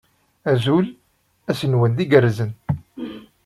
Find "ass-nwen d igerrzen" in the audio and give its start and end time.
1.49-2.51